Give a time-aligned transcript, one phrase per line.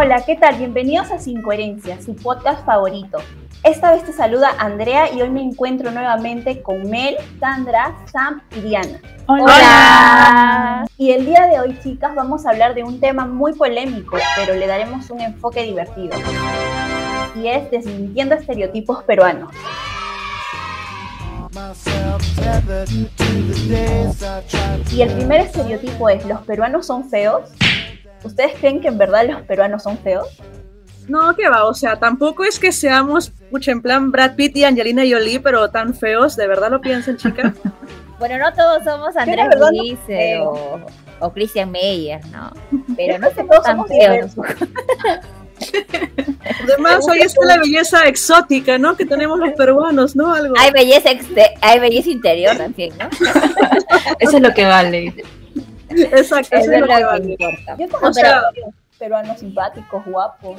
[0.00, 0.54] Hola, ¿qué tal?
[0.54, 3.18] Bienvenidos a Sin Coherencia, su podcast favorito.
[3.64, 8.60] Esta vez te saluda Andrea y hoy me encuentro nuevamente con Mel, Sandra, Sam y
[8.60, 9.00] Diana.
[9.26, 10.86] Hola.
[10.98, 14.54] Y el día de hoy, chicas, vamos a hablar de un tema muy polémico, pero
[14.54, 16.16] le daremos un enfoque divertido.
[17.34, 19.50] Y es desmintiendo estereotipos peruanos.
[24.92, 27.50] Y el primer estereotipo es, ¿los peruanos son feos?
[28.24, 30.28] ¿Ustedes creen que en verdad los peruanos son feos?
[31.08, 34.64] No, que va, o sea, tampoco es que seamos, pucha, en plan Brad Pitt y
[34.64, 37.54] Angelina Jolie, pero tan feos, ¿de verdad lo piensan, chicas?
[38.18, 40.80] bueno, no todos somos Andrés Ulises o,
[41.20, 42.52] o, Christian Meyer, ¿no?
[42.96, 44.32] Pero no somos tan feos.
[46.64, 48.96] Además, hoy está la belleza exótica, ¿no?
[48.96, 50.32] Que tenemos los peruanos, ¿no?
[50.32, 50.54] Algo.
[50.58, 51.10] Hay belleza,
[51.60, 53.08] hay belleza interior también, ¿no?
[54.18, 55.14] Eso es lo que vale.
[55.90, 57.32] Exacto, eso, es lo que, vale.
[57.32, 57.76] importa.
[57.78, 58.42] Yo como o sea,
[58.98, 60.58] peruanos simpáticos, guapos.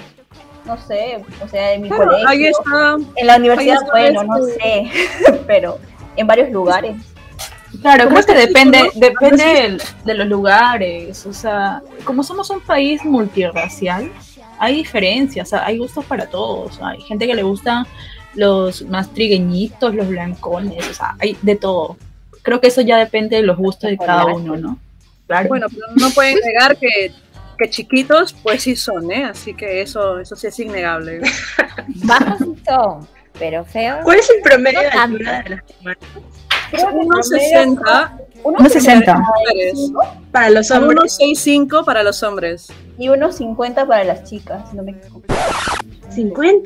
[0.65, 2.27] No sé, o sea, en mi colegio.
[2.27, 2.97] Ahí está.
[3.15, 4.89] En la universidad, bueno, no sé,
[5.47, 5.79] pero
[6.15, 6.95] en varios lugares.
[7.81, 11.25] Claro, creo que depende, depende de los lugares.
[11.25, 14.11] O sea, como somos un país multirracial,
[14.57, 16.79] hay diferencias, hay gustos para todos.
[16.81, 17.85] Hay gente que le gustan
[18.35, 21.97] los más trigueñitos, los blancones, o sea, hay de todo.
[22.41, 24.77] Creo que eso ya depende de los gustos de cada uno, ¿no?
[25.29, 25.47] Claro.
[25.47, 27.11] Bueno, pero no pueden negar que,
[27.55, 29.25] que chiquitos, pues sí son, ¿eh?
[29.25, 31.21] Así que eso, eso sí es innegable.
[32.03, 33.99] Bajos son, pero feos.
[34.03, 38.17] ¿Cuál es el promedio de altura de las Unos 60.
[38.43, 39.23] Unos 60.
[40.31, 40.97] Para los hombres.
[40.99, 42.67] Unos 65 para los hombres.
[42.97, 45.27] Y unos 50 para las chicas, no me equivoco.
[46.09, 46.63] ¿50?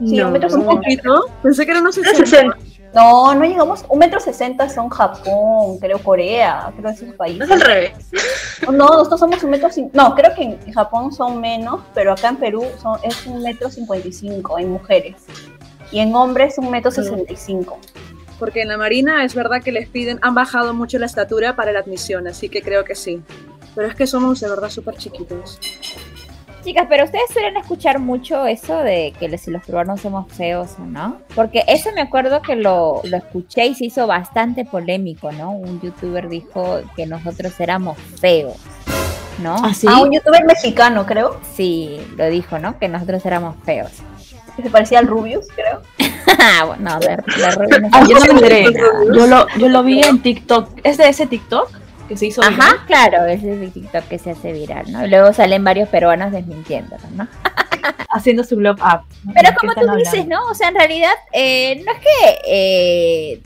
[0.00, 1.26] Sí, no, un poquito.
[1.40, 2.26] Pensé que eran unos 60.
[2.26, 2.56] 60.
[2.96, 3.84] No, no llegamos.
[3.90, 7.40] Un metro sesenta son Japón, creo Corea, creo esos países.
[7.40, 7.92] No es al revés.
[8.62, 9.68] No, nosotros somos un metro.
[9.92, 13.68] No, creo que en Japón son menos, pero acá en Perú son, es un metro
[13.70, 15.16] cincuenta y cinco en mujeres.
[15.92, 17.78] Y en hombres un metro sesenta y cinco.
[18.38, 21.72] Porque en la Marina es verdad que les piden, han bajado mucho la estatura para
[21.72, 23.22] la admisión, así que creo que sí.
[23.74, 25.60] Pero es que somos de verdad súper chiquitos.
[26.66, 30.84] Chicas, pero ustedes suelen escuchar mucho eso de que si los peruanos somos feos o
[30.84, 31.18] no.
[31.36, 35.52] Porque eso me acuerdo que lo, lo escuché y se hizo bastante polémico, ¿no?
[35.52, 38.56] Un youtuber dijo que nosotros éramos feos.
[39.40, 39.54] ¿No?
[39.62, 39.86] ¿Ah, sí?
[39.88, 41.38] Ah, un youtuber mexicano, creo.
[41.54, 42.80] Sí, lo dijo, ¿no?
[42.80, 43.92] Que nosotros éramos feos.
[44.56, 45.82] Que se parecía al Rubius, creo.
[46.80, 48.64] no, de, de Rubius no ah, yo no me enteré.
[49.14, 50.80] Yo lo, yo lo vi en TikTok.
[50.82, 51.85] ¿Es de ese TikTok?
[52.06, 52.86] Que se hizo Ajá, viral.
[52.86, 55.04] claro, ese es el TikTok que se hace viral, ¿no?
[55.06, 57.28] Y luego salen varios peruanos desmintiéndolo, ¿no?
[58.10, 59.02] Haciendo su globe up.
[59.34, 59.98] Pero como tú hablando?
[59.98, 60.46] dices, ¿no?
[60.48, 63.42] O sea, en realidad, eh, no es que eh,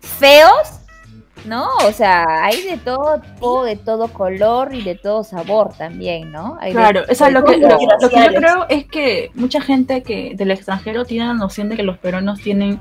[0.00, 0.80] feos,
[1.44, 1.68] ¿no?
[1.84, 6.58] O sea, hay de todo tipo, de todo color y de todo sabor también, ¿no?
[6.60, 9.60] Hay claro, de, eso es lo que, lo, lo, que yo creo es que mucha
[9.60, 12.80] gente que del extranjero tiene la noción de que los peruanos tienen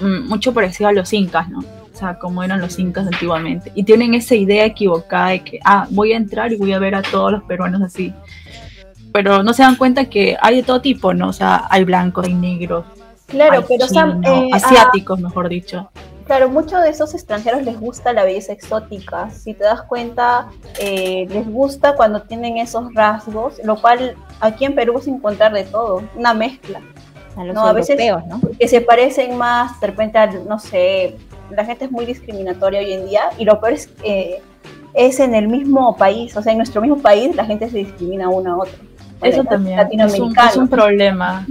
[0.00, 1.83] mmm, mucho parecido a los incas, ¿no?
[1.94, 3.70] O sea, como eran los incas antiguamente.
[3.76, 6.96] Y tienen esa idea equivocada de que, ah, voy a entrar y voy a ver
[6.96, 8.12] a todos los peruanos así.
[9.12, 11.28] Pero no se dan cuenta que hay de todo tipo, ¿no?
[11.28, 12.84] O sea, hay blancos, hay negros.
[13.26, 15.88] Claro, hay pero chino, eh, asiáticos, ah, mejor dicho.
[16.26, 19.30] Claro, muchos de esos extranjeros les gusta la belleza exótica.
[19.30, 20.48] Si te das cuenta,
[20.80, 25.62] eh, les gusta cuando tienen esos rasgos, lo cual aquí en Perú es encontrar de
[25.62, 26.80] todo, una mezcla.
[27.36, 28.40] A los no, a veces ¿no?
[28.58, 31.16] que se parecen más, de repente, a, no sé,
[31.50, 34.40] la gente es muy discriminatoria hoy en día y lo peor es que
[34.94, 38.28] es en el mismo país, o sea, en nuestro mismo país la gente se discrimina
[38.28, 38.74] uno a otro.
[39.22, 41.46] Eso también es un, es un, problema,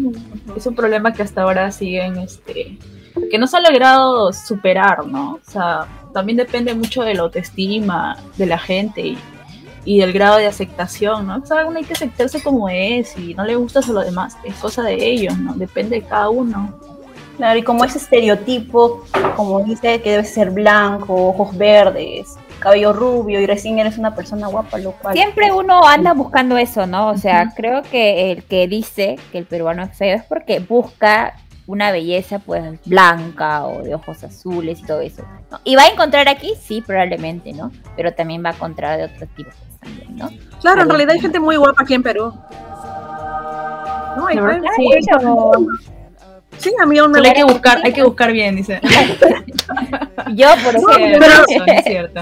[0.56, 2.78] es un problema que hasta ahora siguen, este,
[3.32, 5.40] que no se ha logrado superar, ¿no?
[5.46, 9.18] O sea, también depende mucho de la autoestima de la gente y,
[9.86, 11.38] y del grado de aceptación, ¿no?
[11.38, 14.38] O sea, uno hay que aceptarse como es y no le gusta a lo demás,
[14.44, 15.54] es cosa de ellos, ¿no?
[15.56, 16.80] Depende de cada uno.
[17.38, 19.04] Claro, y como ese estereotipo,
[19.36, 24.48] como dice que debe ser blanco, ojos verdes, cabello rubio y recién eres una persona
[24.48, 25.16] guapa, lo cual...
[25.16, 27.10] Siempre uno anda buscando eso, ¿no?
[27.10, 27.54] O sea, uh -huh.
[27.56, 31.34] creo que el que dice que el peruano es feo es porque busca
[31.66, 35.24] una belleza pues blanca o de ojos azules y todo eso.
[35.50, 35.60] ¿no?
[35.64, 37.72] Y va a encontrar aquí, sí, probablemente, ¿no?
[37.96, 40.30] Pero también va a encontrar de otros tipos también, ¿no?
[40.62, 42.34] Claro, en realidad hay gente muy guapa aquí en Perú.
[44.16, 44.38] No, hay
[44.76, 44.90] sí,
[46.58, 48.80] Sí, a mí aún me hay que buscar, hay que buscar bien, dice.
[50.36, 51.28] Yo, por ejemplo.
[51.28, 52.22] No, pero, es cierto.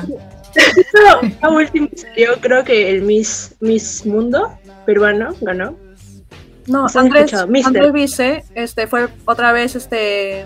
[1.42, 4.52] A último salió, creo que el Miss, Miss Mundo
[4.86, 5.76] peruano ganó.
[6.68, 10.46] No, Andrés, Andrés Vice este, fue otra vez este.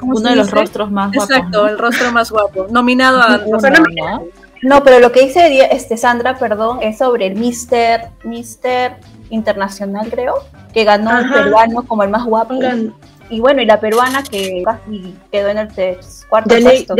[0.00, 1.30] Uno de los rostros más guapos.
[1.30, 1.68] Exacto, ¿no?
[1.68, 2.66] el rostro más guapo.
[2.68, 3.38] Nominado a.
[3.38, 4.24] No.
[4.62, 8.96] No, pero lo que dice este, Sandra, perdón, es sobre el Mister, Mister
[9.28, 10.36] Internacional, creo,
[10.72, 12.54] que ganó el peruano como el más guapo.
[13.34, 15.68] Y bueno, y la peruana que casi quedó en el
[16.28, 16.94] cuarto puesto.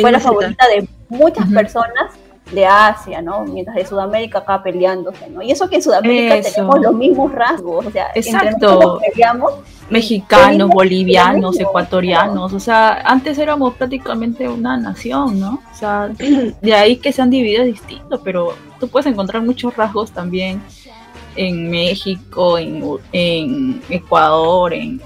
[0.00, 2.12] fue la favorita de muchas personas
[2.52, 3.44] de Asia, ¿no?
[3.44, 5.42] Mientras de Sudamérica acá peleándose, ¿no?
[5.42, 9.00] Y eso que en Sudamérica tenemos los mismos rasgos, o sea, Exacto.
[9.00, 9.52] peleamos,
[9.88, 15.60] mexicanos, bolivianos, ecuatorianos, o sea, antes éramos prácticamente una nación, ¿no?
[15.72, 16.08] O sea,
[16.62, 20.62] de ahí que se han dividido distinto, pero tú puedes encontrar muchos rasgos también
[21.36, 25.00] en México, en, Ecuador, en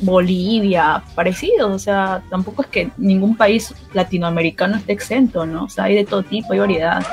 [0.00, 5.64] Bolivia, parecidos, o sea, tampoco es que ningún país latinoamericano esté exento, ¿no?
[5.64, 7.04] O sea, hay de todo tipo, hay variedad.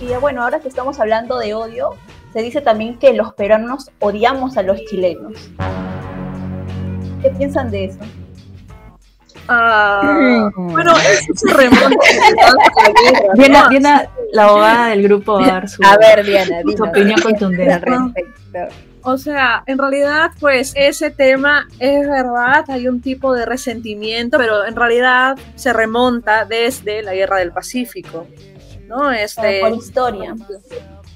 [0.00, 1.96] Y bueno, ahora que estamos hablando de odio,
[2.32, 5.50] se dice también que los peruanos odiamos a los chilenos.
[7.22, 8.00] ¿Qué piensan de eso?
[9.48, 11.88] Ah, bueno, eso se remonta.
[13.34, 17.20] Diana, Diana, la abogada del grupo, va a dar su, a ver, Diana, su opinión
[17.20, 18.84] contundente al respecto.
[19.06, 24.64] O sea, en realidad, pues ese tema es verdad, hay un tipo de resentimiento, pero
[24.64, 28.26] en realidad se remonta desde la Guerra del Pacífico,
[28.88, 29.12] ¿no?
[29.12, 30.34] Este, por historia.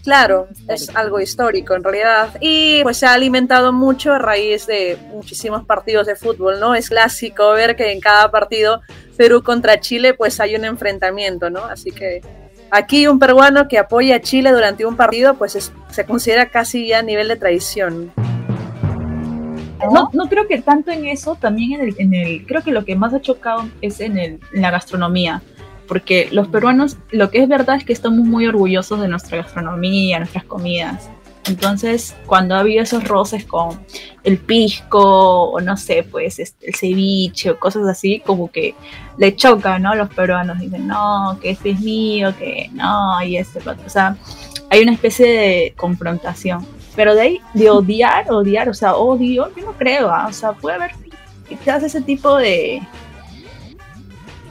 [0.03, 2.37] Claro, es algo histórico en realidad.
[2.41, 6.75] Y pues se ha alimentado mucho a raíz de muchísimos partidos de fútbol, ¿no?
[6.75, 8.81] Es clásico ver que en cada partido
[9.17, 11.65] Perú contra Chile pues hay un enfrentamiento, ¿no?
[11.65, 12.23] Así que
[12.71, 17.01] aquí un peruano que apoya a Chile durante un partido pues se considera casi ya
[17.01, 18.13] a nivel de traición.
[19.93, 22.85] No, no creo que tanto en eso, también en el, en el creo que lo
[22.85, 25.43] que más ha chocado es en, el, en la gastronomía
[25.89, 30.19] porque los peruanos, lo que es verdad es que estamos muy orgullosos de nuestra gastronomía,
[30.19, 31.09] nuestras comidas.
[31.47, 33.81] Entonces, cuando ha habido esos roces con
[34.23, 38.75] el pisco, o no sé, pues este, el ceviche o cosas así, como que
[39.17, 39.95] le choca, ¿no?
[39.95, 44.17] Los peruanos dicen, no, que este es mío, que no, y este, o sea,
[44.71, 46.67] hay una especie de confrontación.
[46.95, 50.27] Pero de ahí, de odiar, odiar, o sea, odio, yo no creo, ¿ah?
[50.29, 50.91] o sea, puede haber
[51.49, 52.83] quizás ese tipo de,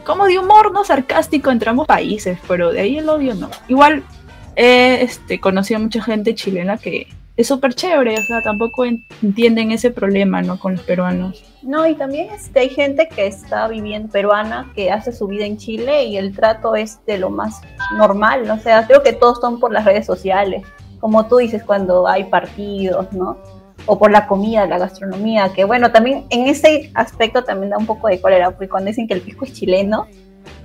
[0.07, 3.51] como de humor no sarcástico entre ambos países, pero de ahí el odio no.
[3.67, 4.03] Igual
[4.55, 9.71] he este, conocido a mucha gente chilena que es súper chévere, o sea, tampoco entienden
[9.71, 10.57] ese problema, ¿no?
[10.57, 11.43] Con los peruanos.
[11.61, 15.57] No, y también este, hay gente que está viviendo peruana, que hace su vida en
[15.57, 17.61] Chile y el trato es de lo más
[17.97, 20.63] normal, o sea, creo que todos son por las redes sociales,
[20.99, 23.37] como tú dices, cuando hay partidos, ¿no?
[23.87, 27.87] O por la comida, la gastronomía, que bueno, también en ese aspecto también da un
[27.87, 30.07] poco de cólera, porque cuando dicen que el pisco es chileno,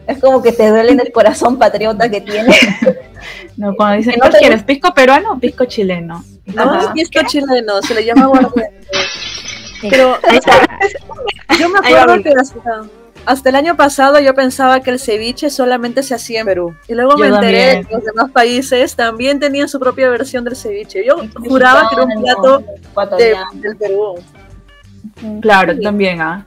[0.06, 2.54] es como que te duele en el corazón patriota que tiene.
[3.56, 6.24] No, cuando dicen, ¿no quieres pisco peruano o pisco chileno?
[6.46, 8.70] No, pisco chileno, se le llama guardián.
[9.82, 10.18] Pero
[11.60, 12.32] yo me acuerdo que
[13.24, 16.76] hasta el año pasado yo pensaba que el ceviche solamente se hacía en Perú.
[16.88, 21.04] Y luego me enteré que los demás países también tenían su propia versión del ceviche.
[21.04, 21.16] Yo
[21.48, 22.64] juraba que era un plato
[23.16, 24.14] de, del Perú.
[25.40, 26.46] Claro, también, ¿ah?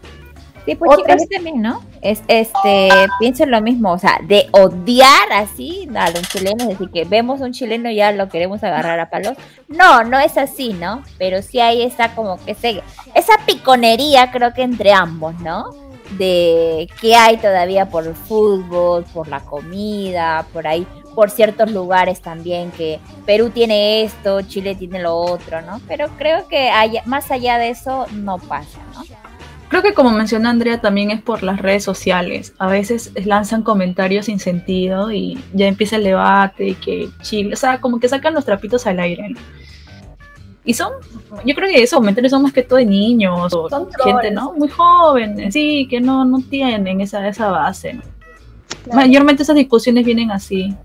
[0.65, 1.83] Sí, pues chicas, también, ¿no?
[2.01, 2.89] Es, este,
[3.19, 7.51] pienso lo mismo, o sea, de odiar así a los chilenos, decir que vemos un
[7.51, 9.37] chileno y ya lo queremos agarrar a palos.
[9.67, 11.03] No, no es así, ¿no?
[11.19, 12.81] Pero sí hay esa como que se,
[13.13, 15.84] esa piconería creo que entre ambos, ¿no?
[16.11, 22.21] De qué hay todavía por el fútbol, por la comida, por ahí, por ciertos lugares
[22.21, 25.81] también, que Perú tiene esto, Chile tiene lo otro, ¿no?
[25.87, 26.69] Pero creo que
[27.05, 29.03] más allá de eso no pasa, ¿no?
[29.67, 32.53] Creo que como mencionó Andrea también es por las redes sociales.
[32.59, 37.57] A veces lanzan comentarios sin sentido y ya empieza el debate y que Chile, o
[37.57, 39.29] sea, como que sacan los trapitos al aire.
[39.29, 39.39] ¿no?
[40.65, 40.93] Y son,
[41.45, 43.69] yo creo que esos comentarios son más que todo de niños o
[44.03, 44.53] gente, ¿no?
[44.53, 47.99] Muy jóvenes, sí, que no, no tienen esa, esa base.
[48.91, 50.75] Mayormente esas discusiones vienen así.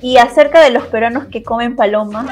[0.00, 2.26] Y acerca de los peruanos que comen paloma,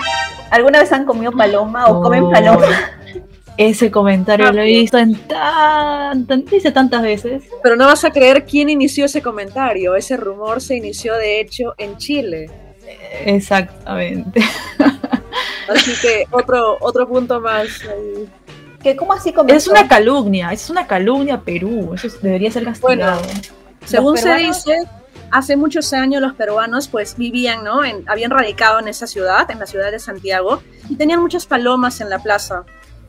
[0.50, 2.66] ¿alguna vez han comido paloma o comen paloma?
[3.60, 7.42] Ese comentario lo he visto en tan, dice tantas veces.
[7.62, 9.94] Pero no vas a creer quién inició ese comentario.
[9.96, 12.50] Ese rumor se inició de hecho en Chile.
[13.26, 14.40] Exactamente.
[15.68, 17.68] Así que otro, otro punto más.
[18.82, 19.58] ¿Qué, ¿Cómo así comenzó?
[19.58, 21.92] Es una calumnia, es una calumnia a Perú.
[21.94, 23.20] Eso debería ser castigado.
[23.84, 24.78] según se dice,
[25.30, 27.82] hace muchos años los peruanos pues vivían, ¿no?
[28.06, 32.08] habían radicado en esa ciudad, en la ciudad de Santiago, y tenían muchas palomas en
[32.08, 32.64] la plaza.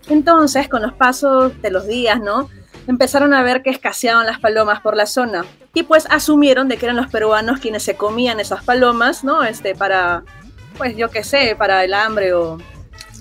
[0.08, 2.50] Entonces, con los pasos de los días, ¿no?
[2.88, 6.86] Empezaron a ver que escaseaban las palomas por la zona y pues asumieron de que
[6.86, 9.44] eran los peruanos quienes se comían esas palomas, ¿no?
[9.44, 10.24] Este, para,
[10.78, 12.58] pues yo qué sé, para el hambre o...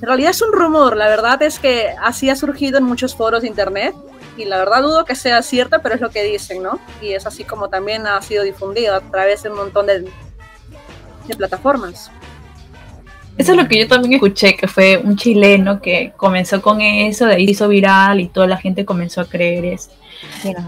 [0.00, 3.42] En realidad es un rumor, la verdad es que así ha surgido en muchos foros
[3.42, 3.94] de internet
[4.38, 6.80] y la verdad dudo que sea cierto, pero es lo que dicen, ¿no?
[7.02, 10.10] Y es así como también ha sido difundido a través de un montón de
[11.37, 12.10] plataformas.
[13.40, 17.25] Eso es lo que yo también escuché, que fue un chileno que comenzó con eso,
[17.25, 19.90] de ahí hizo viral y toda la gente comenzó a creer eso.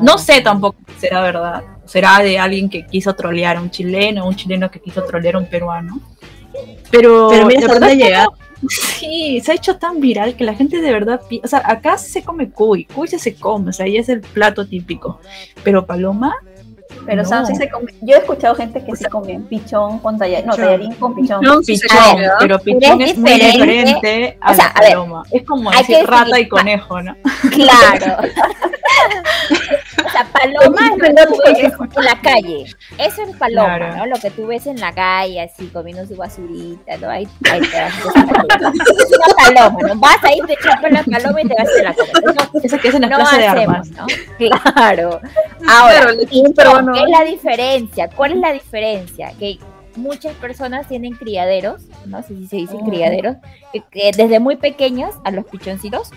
[0.01, 1.63] No sé tampoco si será verdad.
[1.85, 5.41] Será de alguien que quiso trolear a un chileno, un chileno que quiso trolear a
[5.41, 6.01] un peruano.
[6.91, 8.29] Pero, Pero mira, de verdad llegar.
[8.67, 12.23] Sí, se ha hecho tan viral que la gente de verdad, o sea, acá se
[12.23, 15.21] come cuy, cuy se se come, o sea, ahí es el plato típico.
[15.63, 16.37] Pero paloma,
[17.07, 17.47] pero no.
[17.47, 17.93] sí se come.
[18.01, 21.41] Yo he escuchado gente que se come pichón con tallarín, no, tallarín con pichón.
[21.41, 21.89] pichón, pichón
[22.39, 25.23] pero pichón es, es muy diferente a o sea, la paloma.
[25.31, 27.17] Ver, es como decir rata y conejo, ¿no?
[27.53, 28.17] Claro.
[30.07, 32.65] o sea, paloma es lo que tú ves en la calle.
[32.99, 33.97] Eso es paloma, claro.
[33.97, 34.07] ¿no?
[34.07, 37.11] Lo que tú ves en la calle, así, comiendo su basurita, ¿no?
[37.11, 38.21] Ahí, ahí te vas a
[39.03, 39.97] Es una paloma, ¿no?
[39.97, 42.65] Vas ahí, te chapas la paloma y te vas a la comer.
[42.65, 43.91] Eso que es en la no clase de armas.
[43.91, 44.07] ¿no?
[44.39, 45.21] Claro.
[45.69, 46.07] Ahora,
[46.57, 48.09] pero, ¿qué es la diferencia?
[48.09, 49.33] ¿Cuál es la diferencia?
[49.39, 49.59] Que
[49.97, 53.37] muchas personas tienen criaderos, no sé si se dice criaderos,
[53.73, 56.11] que, que, desde muy pequeños a los pichoncitos,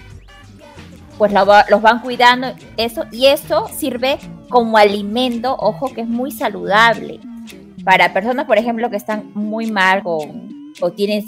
[1.17, 4.17] pues lo, los van cuidando, eso, y eso sirve
[4.50, 7.19] como alimento, ojo, que es muy saludable.
[7.84, 11.25] Para personas, por ejemplo, que están muy mal con, o tienen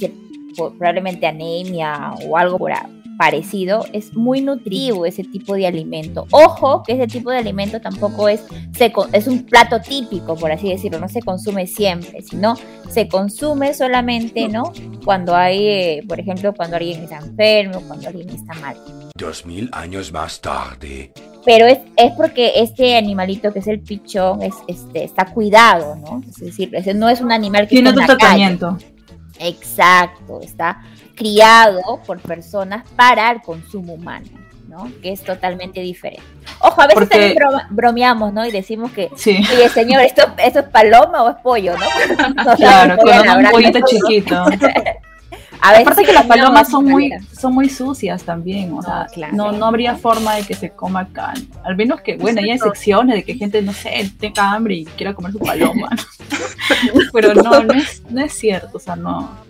[0.56, 2.72] probablemente anemia o algo por,
[3.18, 6.28] parecido, es muy nutritivo ese tipo de alimento.
[6.32, 8.46] Ojo que ese tipo de alimento tampoco es,
[8.78, 12.56] se, es un plato típico, por así decirlo, no se consume siempre, sino
[12.90, 14.72] se consume solamente, ¿no?
[15.04, 18.78] Cuando hay, eh, por ejemplo, cuando alguien está enfermo, cuando alguien está mal.
[19.18, 21.12] Dos mil años más tarde.
[21.44, 26.22] Pero es, es porque este animalito que es el pichón es, este, está cuidado, ¿no?
[26.28, 28.78] Es decir, ese no es un animal que tiene otro tratamiento.
[29.40, 30.82] Exacto, está
[31.18, 34.28] criado por personas para el consumo humano,
[34.70, 34.90] ¿no?
[35.02, 36.24] Que es totalmente diferente.
[36.60, 37.36] Ojo, a veces Porque...
[37.36, 38.46] también bromeamos, ¿no?
[38.46, 39.38] Y decimos que, sí.
[39.52, 42.28] oye, señor, ¿esto, ¿esto es paloma o es pollo, no?
[42.46, 44.46] no claro, con un pollito chiquito.
[45.60, 49.36] A veces Aparte que las palomas son muy, son muy sucias también, o sea, claro.
[49.36, 51.34] no, no habría forma de que se coma acá.
[51.64, 55.16] Al menos que, bueno, hay excepciones de que gente, no sé, tenga hambre y quiera
[55.16, 55.90] comer su paloma.
[57.14, 59.47] Pero no, no es, no es cierto, o sea, no.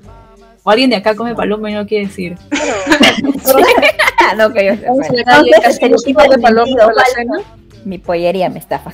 [0.67, 2.35] O alguien de acá come paloma y no quiere decir.
[4.37, 6.11] no, que yo sé.
[6.11, 7.37] de paloma de la cena?
[7.85, 8.91] Mi pollería me estafa.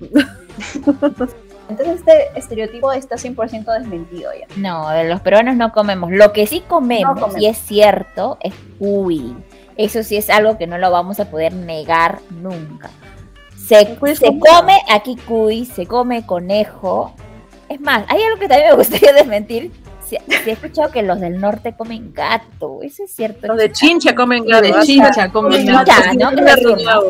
[1.68, 4.46] Entonces este estereotipo está 100% desmentido ya.
[4.56, 6.10] No, de los peruanos no comemos.
[6.12, 7.42] Lo que sí comemos, no comemos.
[7.42, 9.36] y es cierto, es cuy.
[9.76, 12.88] Eso sí es algo que no lo vamos a poder negar nunca.
[13.54, 17.14] Se, se come aquí cuy, se come conejo.
[17.68, 19.70] Es más, hay algo que también me gustaría desmentir.
[20.12, 22.80] Si, si he escuchado que los del norte comen gato.
[22.82, 23.46] Eso es cierto.
[23.46, 24.66] Los de Chincha comen gato.
[24.66, 25.92] Los de Chincha comen gato.
[26.14, 27.00] ¿no?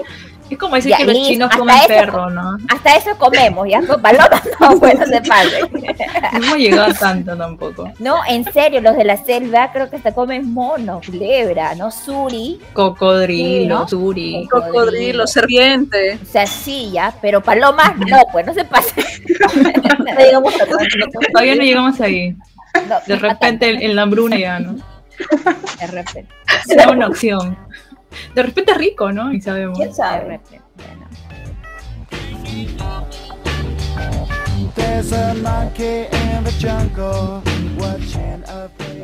[0.53, 1.29] Es como decir ya, que los listo.
[1.31, 2.59] chinos comen eso, perro, ¿no?
[2.69, 5.61] Hasta eso comemos, ya con palomas no, bueno, se pase.
[6.33, 7.91] No hemos llegado tanto tampoco.
[7.99, 11.91] No, en serio, los de la selva creo que hasta comen mono, culebra, ¿no?
[11.91, 12.61] Suri.
[12.73, 13.89] Cocodrilo, ¿no?
[13.89, 14.47] suri.
[14.51, 16.19] Cocodrilo, cocodrilo, serpiente.
[16.23, 18.95] O sea, sí, ya, pero palomas no, pues no se pase.
[19.99, 20.67] no llegamos a
[21.33, 22.37] Todavía no llegamos ahí.
[22.89, 24.77] No, de repente en, en la hambruna ya, ¿no?
[25.79, 26.29] De repente.
[26.67, 27.57] Será una opción.
[28.35, 29.33] De repente es rico, ¿no?
[29.33, 29.79] Y sabemos.
[29.79, 30.41] ¿Quién sabe?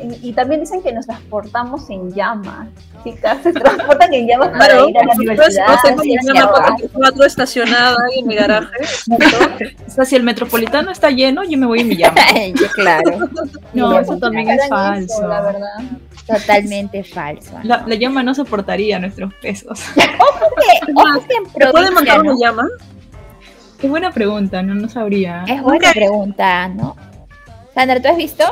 [0.01, 2.67] Y, y, también dicen que nos transportamos en llamas.
[3.03, 5.67] Chicas, se transportan en llamas para claro, ir a la universidad.
[5.67, 8.77] No tengo en llama 44 estacionada ahí en mi garaje.
[9.87, 12.15] o sea, si el metropolitano está lleno, yo me voy en mi llama.
[12.75, 13.29] claro.
[13.73, 15.13] No, eso también es falso.
[15.17, 15.69] Eso, la verdad.
[16.27, 17.51] Totalmente falso.
[17.53, 17.63] ¿no?
[17.63, 19.81] La, la, llama no soportaría nuestros pesos.
[19.97, 22.31] Ojo que, ojo que en provincia, ¿Puede montar ¿no?
[22.31, 22.67] una llama?
[23.81, 25.45] Es buena pregunta, no, no sabría.
[25.47, 26.95] Es buena pregunta, ¿no?
[27.73, 28.43] Sandra, ¿tú has visto?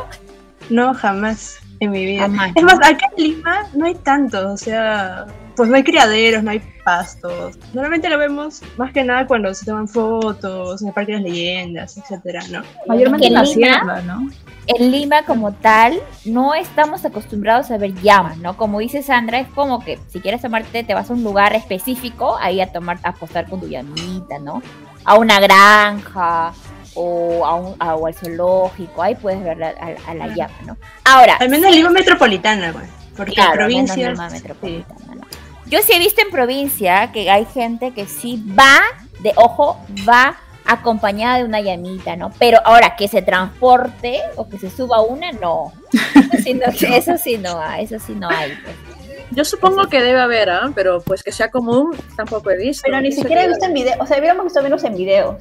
[0.70, 2.22] No, jamás en mi vida.
[2.22, 5.26] Jamás, es más, acá en Lima no hay tanto, o sea,
[5.58, 7.58] pues no hay criaderos, no hay pastos.
[7.74, 11.30] Normalmente lo vemos más que nada cuando se toman fotos, en el Parque de las
[11.30, 12.62] Leyendas, etcétera, ¿no?
[12.88, 14.30] Mayormente en la Lima, sierra, ¿no?
[14.68, 18.56] En Lima como tal, no estamos acostumbrados a ver llamas, ¿no?
[18.56, 22.38] Como dice Sandra, es como que si quieres tomarte, te vas a un lugar específico,
[22.40, 24.62] ahí a tomar, a apostar con tu llamita, ¿no?
[25.08, 26.54] A una granja,
[26.94, 30.56] o, a un, a, o al zoológico, ahí puedes ver la, a, a, la llama,
[30.66, 30.78] ¿no?
[31.06, 31.36] Ahora.
[31.36, 32.86] Al menos en Lima metropolitana, güey.
[33.16, 34.84] Porque claro, en metropolitana, sí.
[35.16, 35.28] ¿no?
[35.68, 38.80] Yo sí he visto en provincia que hay gente que sí va,
[39.20, 42.32] de ojo, va acompañada de una llamita, ¿no?
[42.40, 45.72] Pero ahora que se transporte o que se suba una, no.
[45.94, 48.52] Eso sí no, eso sí no hay, eso sí no hay.
[48.64, 48.97] Pues.
[49.38, 50.72] Yo supongo que debe haber, ¿eh?
[50.74, 52.82] pero pues que sea común tampoco he visto.
[52.86, 55.36] Pero ni siquiera he visto en video, o sea, hubiéramos visto menos en videos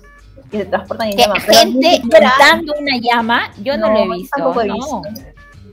[0.52, 1.40] y se transportan en Que llama.
[1.40, 4.36] gente montando una llama, yo no, No, lo he visto.
[4.36, 4.74] tampoco he no.
[4.74, 5.02] visto.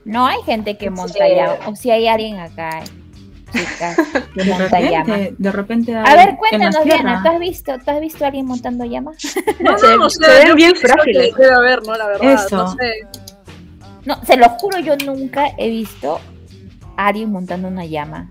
[0.06, 1.36] No hay gente que monta Sí.
[1.36, 1.54] llama.
[1.68, 2.82] O si hay alguien acá,
[3.52, 3.98] chicas,
[4.34, 5.04] que De monta llama.
[5.04, 7.22] repente, de repente A ver, cuéntanos, Diana.
[7.24, 9.12] ¿tú has visto, ¿tú has visto a alguien montando llama?
[9.60, 11.36] No, Se- no, se ven bien frágiles.
[11.36, 11.94] Debe haber, ¿no?
[11.98, 12.34] La verdad.
[12.46, 12.56] Eso.
[12.56, 12.94] No sé.
[14.06, 16.20] No, se lo juro, yo nunca he visto
[16.98, 18.30] a alguien montando una llama.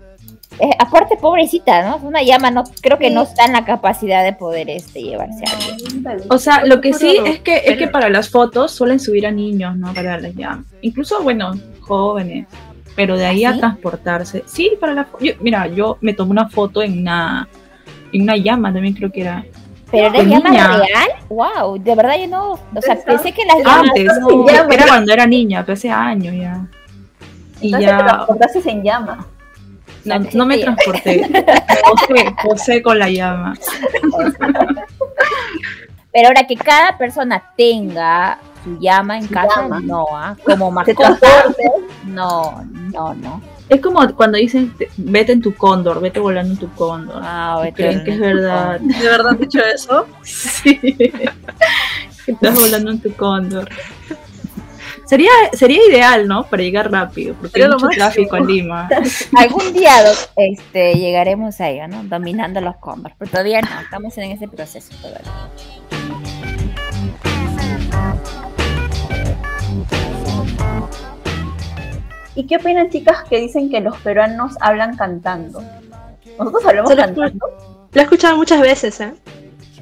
[0.59, 1.97] Eh, aparte, pobrecita, ¿no?
[2.07, 3.13] Una llama no creo que Sí.
[3.13, 6.05] no está en la capacidad de poder este llevarse a alguien.
[6.29, 9.31] O sea, lo que sí es que es que para las fotos suelen subir a
[9.31, 9.91] niños, ¿no?
[9.93, 10.65] Para las llamas.
[10.81, 12.45] Incluso, bueno, jóvenes.
[12.95, 13.59] Pero de ahí ¿Ah, a sí?
[13.59, 14.43] transportarse.
[14.45, 17.47] Sí, para la yo- Mira, yo me tomé una foto en una
[18.11, 19.43] en una llama también creo que era.
[19.89, 20.67] Pero era de llama niña.
[20.77, 24.85] real, wow, de verdad yo no, o sea, pensé que las llamas Antes, no- era
[24.87, 26.67] cuando era niña, pero hace años ya.
[27.63, 29.27] Y Entonces te ya transportaste en llama.
[30.05, 31.29] no, no me transporté.
[31.89, 33.53] Posé, posé con la llama.
[36.11, 39.79] Pero ahora que cada persona tenga su llama en Su casa, llama.
[39.81, 40.35] no, ¿ah?
[40.45, 41.45] como Te mascota,
[42.05, 43.41] no, no, no.
[43.69, 47.19] Es como cuando dicen te- vete en tu cóndor, vete volando en tu cóndor.
[47.23, 48.79] Ah, vete creen que es en tu verdad.
[48.79, 50.05] ¿De verdad han dicho eso?
[50.23, 50.79] Sí.
[52.27, 53.67] Estás volando en tu cóndor.
[55.05, 56.45] Sería, sería ideal, ¿no?
[56.45, 58.89] Para llegar rápido, porque Sería hay mucho tráfico en Lima.
[59.37, 59.91] Algún día
[60.35, 62.03] este, llegaremos a ello, ¿no?
[62.05, 63.11] Dominando los combos.
[63.17, 65.31] Pero todavía no, estamos en ese proceso todavía.
[72.35, 75.61] ¿Y qué opinan, chicas, que dicen que los peruanos hablan cantando?
[76.39, 77.45] Nosotros hablamos cantando.
[77.91, 79.13] Lo he escuchado muchas veces, ¿eh?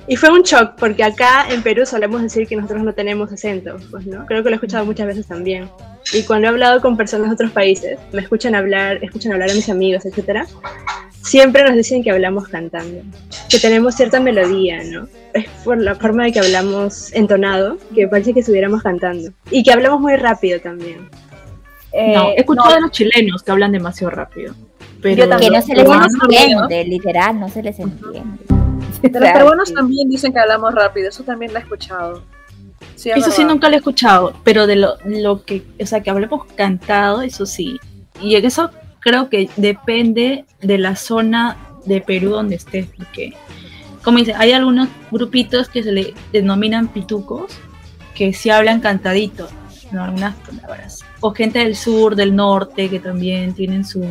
[0.07, 3.77] Y fue un shock, porque acá en Perú solemos decir que nosotros no tenemos acento,
[3.91, 4.25] pues, ¿no?
[4.25, 5.69] Creo que lo he escuchado muchas veces también.
[6.13, 9.53] Y cuando he hablado con personas de otros países, me escuchan hablar, escuchan hablar a
[9.53, 10.47] mis amigos, etcétera,
[11.21, 13.01] siempre nos dicen que hablamos cantando,
[13.49, 15.07] que tenemos cierta melodía, ¿no?
[15.33, 19.31] Es por la forma de que hablamos entonado, que parece que estuviéramos cantando.
[19.51, 21.09] Y que hablamos muy rápido también.
[21.93, 24.55] Eh, No, he escuchado no, a los chilenos que hablan demasiado rápido.
[25.01, 25.51] Pero Yo también.
[25.51, 28.60] Que no se les entiende, literal, no se les entiende.
[29.01, 32.23] De los peruanos también dicen que hablamos rápido, eso también lo he escuchado.
[32.95, 36.01] Sí, es Eso sí nunca lo he escuchado, pero de lo, lo que, o sea,
[36.01, 37.79] que hablemos cantado, eso sí.
[38.21, 43.33] Y eso creo que depende de la zona de Perú donde estés, porque,
[44.03, 47.51] como dice, hay algunos grupitos que se le denominan pitucos,
[48.13, 49.47] que sí hablan cantadito,
[49.91, 50.03] ¿no?
[50.03, 50.99] algunas palabras.
[51.19, 54.05] O gente del sur, del norte, que también tienen su,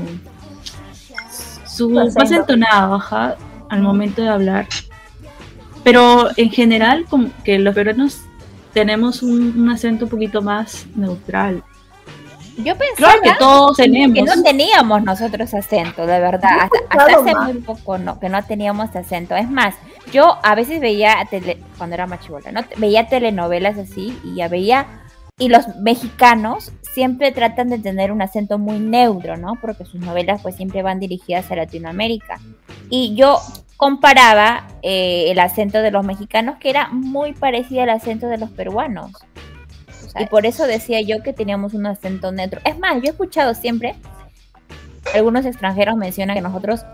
[1.66, 3.36] su más entonado, ajá,
[3.70, 4.66] al momento de hablar.
[5.82, 8.20] Pero en general, como que los peruanos
[8.74, 11.62] tenemos un, un acento un poquito más neutral.
[12.64, 14.14] Yo pensaba Claro que todos tenemos.
[14.14, 16.68] que no teníamos nosotros acento, de verdad.
[16.90, 17.44] Hasta, hace más.
[17.44, 19.34] muy poco no, que no teníamos acento.
[19.34, 19.74] Es más,
[20.12, 22.60] yo a veces veía, tele, cuando era más chibola, ¿no?
[22.76, 24.86] veía telenovelas así y ya veía,
[25.40, 29.54] y los mexicanos siempre tratan de tener un acento muy neutro, ¿no?
[29.60, 32.38] Porque sus novelas pues siempre van dirigidas a Latinoamérica.
[32.90, 33.38] Y yo
[33.78, 38.50] comparaba eh, el acento de los mexicanos que era muy parecido al acento de los
[38.50, 39.12] peruanos.
[40.18, 42.60] Y por eso decía yo que teníamos un acento neutro.
[42.64, 43.94] Es más, yo he escuchado siempre,
[45.14, 46.84] algunos extranjeros mencionan que nosotros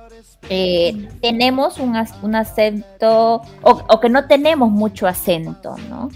[0.50, 6.10] eh, tenemos un, un acento, o, o que no tenemos mucho acento, ¿no?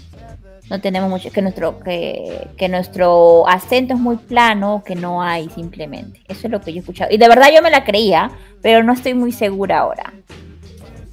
[0.69, 5.49] No tenemos mucho, que nuestro, que, que nuestro acento es muy plano, que no hay
[5.49, 6.21] simplemente.
[6.27, 7.11] Eso es lo que yo he escuchado.
[7.13, 10.13] Y de verdad yo me la creía, pero no estoy muy segura ahora.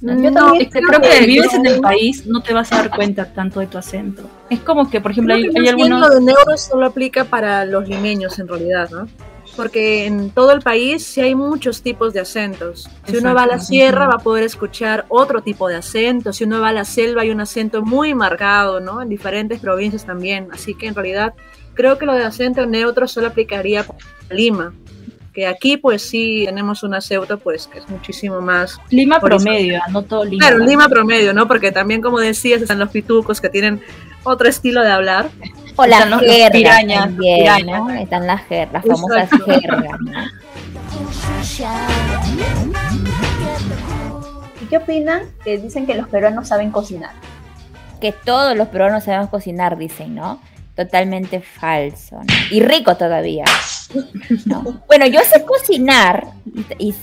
[0.01, 2.77] Yo No, también es que creo que vives en el país, no te vas a
[2.77, 4.29] dar cuenta tanto de tu acento.
[4.49, 6.09] Es como que, por ejemplo, hay, Creo que hay algunos...
[6.09, 9.07] de neuro solo aplica para los limeños en realidad, ¿no?
[9.55, 12.87] Porque en todo el país sí hay muchos tipos de acentos.
[13.05, 16.31] Si uno va a la sierra va a poder escuchar otro tipo de acento.
[16.31, 19.01] Si uno va a la selva hay un acento muy marcado, ¿no?
[19.01, 20.47] En diferentes provincias también.
[20.53, 21.33] Así que en realidad
[21.73, 24.73] creo que lo de acento neutro solo aplicaría para Lima.
[25.33, 29.43] Que aquí pues sí tenemos un acento pues que es muchísimo más Lima Por eso-
[29.43, 30.47] promedio, no todo Lima.
[30.47, 31.47] Claro, Lima promedio, ¿no?
[31.47, 33.81] Porque también, como decías, están los pitucos que tienen
[34.23, 35.29] otro estilo de hablar.
[35.81, 37.79] O las Están los- los jergas pirañas, también, pirañas.
[37.79, 37.89] ¿no?
[37.91, 39.97] Están las jergas, las famosas jergas.
[44.61, 47.11] ¿Y qué opinan que dicen que los peruanos saben cocinar?
[48.01, 50.39] que todos los peruanos sabemos cocinar, dicen, ¿no?
[50.79, 52.21] Totalmente falso.
[52.51, 53.43] Y rico todavía.
[54.87, 56.27] Bueno, yo sé cocinar
[56.77, 56.93] y,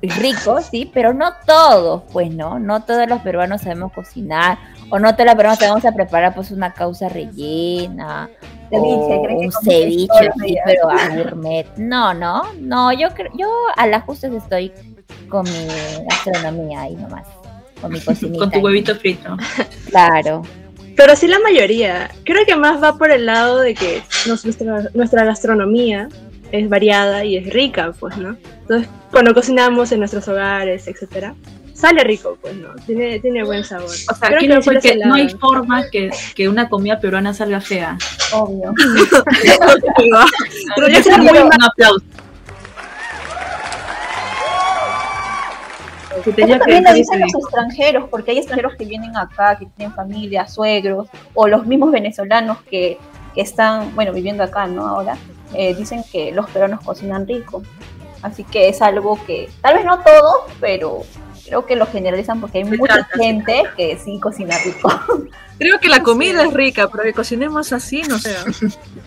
[0.00, 4.58] rico, sí, pero no todos, pues no, no todos los peruanos sabemos cocinar,
[4.90, 8.28] o no todos los peruanos sabemos a preparar pues una causa rellena,
[8.72, 10.30] un ceviche,
[10.64, 11.66] pero a gourmet.
[11.76, 14.72] No, no, no, yo creo, yo a la justa estoy
[15.28, 15.68] con mi
[16.08, 17.28] gastronomía ahí nomás,
[17.80, 18.38] con mi cocinita.
[18.40, 19.36] Con tu huevito frito.
[19.88, 20.42] Claro.
[21.00, 22.10] Pero sí la mayoría.
[22.24, 26.10] Creo que más va por el lado de que nuestra, nuestra gastronomía
[26.52, 28.36] es variada y es rica, pues, ¿no?
[28.60, 31.34] Entonces, cuando cocinamos en nuestros hogares, etcétera,
[31.72, 32.74] sale rico, pues, ¿no?
[32.84, 33.88] Tiene, tiene buen sabor.
[33.88, 37.96] O sea, quiere decir que no hay forma que, que, una comida peruana salga fea.
[38.34, 38.74] Obvio.
[40.76, 42.04] Pero ya muy un aplauso.
[46.22, 51.08] También lo dicen los extranjeros, porque hay extranjeros que vienen acá, que tienen familia, suegros,
[51.34, 52.98] o los mismos venezolanos que,
[53.34, 54.86] que están, bueno, viviendo acá, ¿no?
[54.86, 55.16] Ahora,
[55.54, 57.62] eh, dicen que los peruanos cocinan rico.
[58.22, 61.02] Así que es algo que, tal vez no todos, pero
[61.44, 64.88] creo que lo generalizan porque hay mucha gente que sí cocina rico.
[65.58, 68.34] Creo que la comida es rica, pero que cocinemos así, no sé.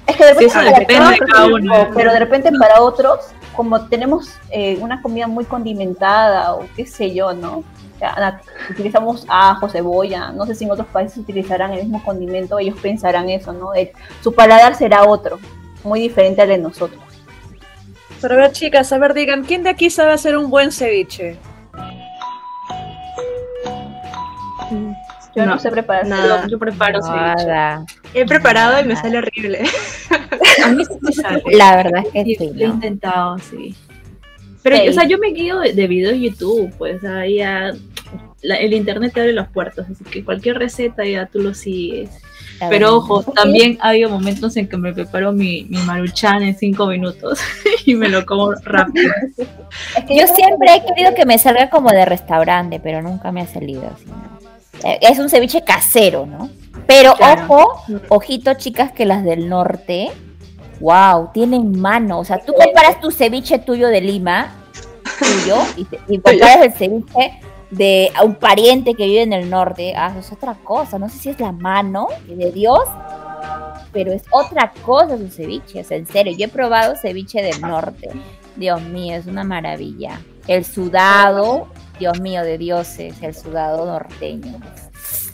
[0.05, 1.89] Es que de repente, de cada uno.
[1.95, 3.21] pero de repente para otros,
[3.55, 7.63] como tenemos eh, una comida muy condimentada o qué sé yo, ¿no?
[8.69, 13.29] utilizamos ajo, cebolla, no sé si en otros países utilizarán el mismo condimento, ellos pensarán
[13.29, 13.71] eso, ¿no?
[14.21, 15.39] su paladar será otro,
[15.85, 17.01] muy diferente al de nosotros.
[18.21, 21.37] Pero a ver, chicas, a ver, digan, ¿quién de aquí sabe hacer un buen ceviche?
[25.35, 26.47] Yo no, sé preparar nada.
[26.47, 27.95] Yo preparo ceviche.
[28.13, 29.63] He preparado y me sale horrible.
[30.63, 31.43] A mí sí me sale.
[31.51, 32.51] La verdad es que sí.
[32.53, 33.75] Lo he intentado, sí.
[34.61, 37.73] Pero, o sea, yo me guío de, de videos de YouTube, pues ahí ya
[38.43, 42.09] el internet te abre las puertas, así que cualquier receta ya tú lo sigues.
[42.69, 46.87] Pero ojo, también ha habido momentos en que me preparo mi, mi maruchan en cinco
[46.87, 47.39] minutos
[47.85, 49.11] y me lo como rápido.
[50.09, 53.83] yo siempre he querido que me salga como de restaurante, pero nunca me ha salido
[53.93, 54.05] así.
[54.09, 54.42] Eh,
[54.83, 56.49] es un ceviche casero, ¿no?
[56.87, 60.11] Pero ojo, ojito chicas que las del norte,
[60.79, 62.19] wow, tienen mano.
[62.19, 64.53] O sea, tú comparas tu ceviche tuyo de Lima,
[65.19, 67.39] tuyo, y, y comparas el ceviche
[67.73, 70.99] de un pariente que vive en el norte, ah, es otra cosa.
[70.99, 72.83] No sé si es la mano de Dios,
[73.91, 75.81] pero es otra cosa su ceviche.
[75.81, 78.09] O sea, en serio, yo he probado ceviche del norte.
[78.55, 80.19] Dios mío, es una maravilla.
[80.47, 81.67] El sudado,
[82.03, 84.59] Dios mío, de dioses, el sudado norteño.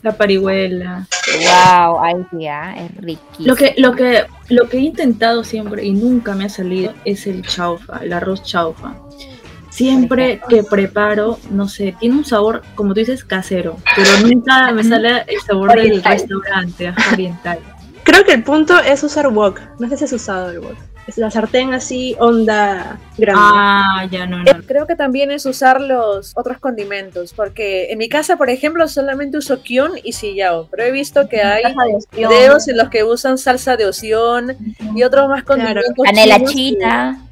[0.04, 1.08] La parihuela.
[1.40, 3.48] Wow, ay tía, es riquísimo.
[3.48, 7.26] Lo que, lo que, lo que he intentado siempre y nunca me ha salido es
[7.26, 8.94] el chaufa, el arroz chaufa.
[9.72, 14.84] Siempre que preparo, no sé, tiene un sabor, como tú dices, casero, pero nunca me
[14.84, 17.58] sale el sabor del restaurante oriental.
[18.04, 19.60] Creo que el punto es usar wok.
[19.80, 20.89] No sé si has usado el wok.
[21.18, 23.42] La sartén así, onda grande.
[23.44, 24.52] Ah, ya no, no.
[24.68, 29.38] Creo que también es usar los otros condimentos, porque en mi casa, por ejemplo, solamente
[29.38, 31.64] uso kion y sillao, pero he visto que hay
[32.12, 34.56] videos en los que usan salsa de oción
[34.96, 35.84] y otros más condimentos.
[36.04, 37.26] Canela china.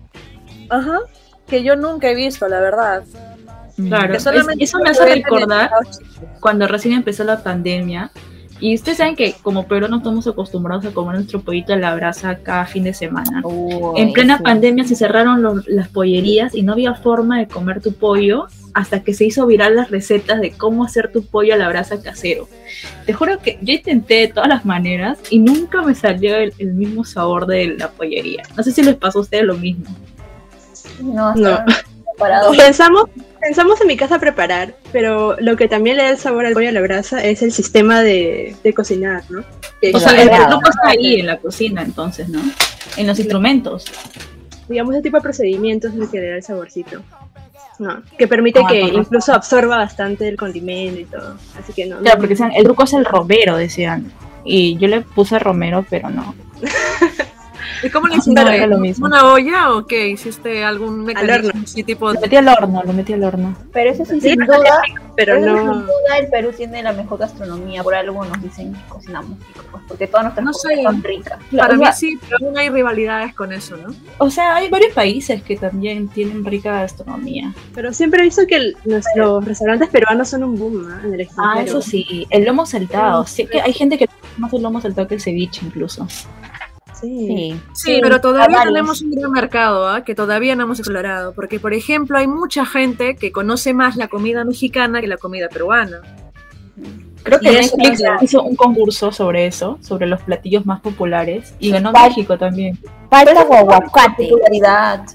[0.70, 1.00] Ajá
[1.48, 3.04] que yo nunca he visto, la verdad.
[3.76, 5.72] Claro, eso me hace recordar
[6.40, 8.12] cuando recién empezó la pandemia.
[8.60, 12.38] Y ustedes saben que como no estamos acostumbrados a comer nuestro pollito a la brasa
[12.38, 13.43] cada fin de semana.
[13.96, 18.48] en plena pandemia se cerraron las pollerías y no había forma de comer tu pollo
[18.74, 22.02] hasta que se hizo viral las recetas de cómo hacer tu pollo a la brasa
[22.02, 22.48] casero.
[23.06, 27.04] Te juro que yo intenté de todas las maneras y nunca me salió el mismo
[27.04, 28.43] sabor de la pollería.
[28.56, 29.86] No sé si les pasó a ustedes lo mismo.
[31.02, 31.34] No,
[32.58, 33.06] Pensamos,
[33.40, 36.70] pensamos en mi casa preparar, pero lo que también le da el sabor al pollo
[36.70, 39.40] a la brasa es el sistema de, cocinar, ¿no?
[39.94, 42.42] o sea, el truco está ahí en la cocina, entonces, ¿no?
[42.98, 43.86] En los instrumentos.
[44.68, 47.02] Digamos, ese tipo de procedimientos es el que le da el saborcito.
[47.80, 51.38] No, que permite ah, que incluso absorba bastante el condimento y todo.
[51.60, 52.00] Así que no.
[52.00, 54.12] Claro, porque el truco es el romero, decían.
[54.44, 56.34] Y yo le puse romero, pero no.
[57.84, 58.68] ¿Y cómo le hiciste?
[58.68, 59.06] lo mismo.
[59.06, 60.10] ¿Una olla o qué?
[60.10, 62.12] ¿Hiciste algún mecanismo así tipo?
[62.12, 63.56] Lo metí al horno, lo metí al horno.
[63.72, 64.82] Pero eso sí, sin duda,
[65.16, 65.56] pero no.
[65.58, 67.84] sin duda el Perú tiene la mejor gastronomía.
[67.84, 71.40] Por algo nos dicen que cocinamos rico, pues, porque todas nuestras cosas son ricas.
[71.56, 73.94] Para mí sí, pero aún hay rivalidades con eso, ¿no?
[74.18, 77.54] O sea, hay varios países que también tienen rica gastronomía.
[77.74, 81.00] Pero siempre he visto que los, restaurantes peruanos son un boom ¿no?
[81.04, 81.60] en el extranjero.
[81.60, 83.26] Ah, eso sí, el lomo saltado.
[83.26, 86.08] Sí, que hay gente que más el lomo saltado que el ceviche incluso.
[87.00, 87.60] Sí.
[87.74, 90.04] Sí, pero todavía tenemos un gran mercado ¿ah?
[90.04, 94.08] que todavía no hemos explorado, porque por ejemplo hay mucha gente que conoce más la
[94.08, 96.02] comida mexicana que la comida peruana.
[97.24, 101.92] Creo que Netflix hizo un concurso sobre eso, sobre los platillos más populares, y ganó
[101.92, 102.80] México también.
[103.10, 104.30] Falta aguacate.
[104.30, 105.06] Popularidad.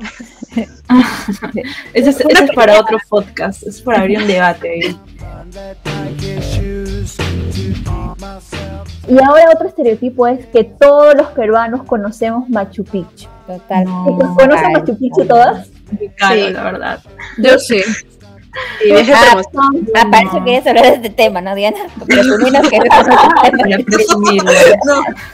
[1.92, 4.98] ese, es, es, para otro podcast, es para abrir un debate ahí.
[9.10, 13.28] Y ahora otro estereotipo es que todos los peruanos conocemos Machu Picchu.
[13.44, 13.84] Total.
[13.84, 15.66] ¿Conocen Machu Picchu todas?
[15.66, 17.00] sí, la verdad.
[17.38, 17.82] Yo sí.
[18.84, 19.42] Y ah,
[19.96, 21.78] ah, parece que querías hablar de este tema, ¿no, Diana?
[22.06, 22.86] Presumiendo que no.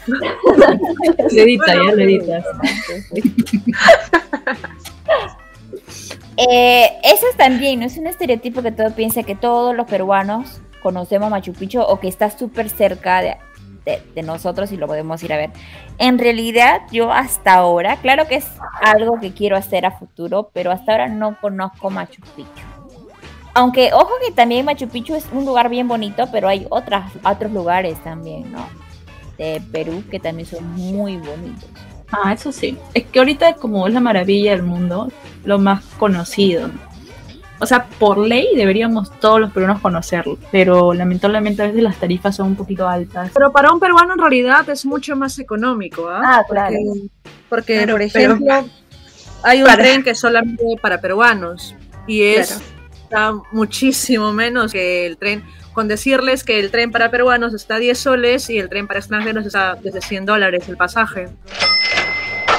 [1.18, 2.44] Lo edita, ya lo editas.
[6.36, 7.86] Eh, eso es también, ¿no?
[7.86, 12.08] Es un estereotipo que todo piensa que todos los peruanos conocemos Machu Picchu o que
[12.08, 13.36] está súper cerca de,
[13.86, 15.50] de, nosotros y lo podemos ir a ver.
[15.98, 18.46] En realidad, yo hasta ahora, claro que es
[18.82, 22.50] algo que quiero hacer a futuro, pero hasta ahora no conozco Machu Picchu.
[23.54, 27.52] Aunque, ojo que también Machu Picchu es un lugar bien bonito, pero hay otras, otros
[27.52, 28.66] lugares también, ¿no?
[29.38, 31.70] De Perú que también son muy bonitos.
[32.10, 32.76] Ah, eso sí.
[32.94, 35.10] Es que ahorita como es la maravilla del mundo,
[35.44, 36.70] lo más conocido.
[37.58, 42.36] O sea, por ley deberíamos todos los peruanos conocerlo, pero lamentablemente a veces las tarifas
[42.36, 43.30] son un poquito altas.
[43.32, 46.20] Pero para un peruano en realidad es mucho más económico, ¿ah?
[46.22, 46.76] Ah, claro.
[47.48, 48.66] Porque, por ejemplo,
[49.42, 51.74] hay un tren que es solamente para peruanos
[52.06, 52.60] y es
[53.06, 55.44] está muchísimo menos que el tren.
[55.72, 58.98] Con decirles que el tren para peruanos está a 10 soles y el tren para
[58.98, 61.28] extranjeros está desde 100 dólares el pasaje.